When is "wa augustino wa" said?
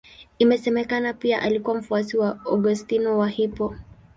2.17-3.29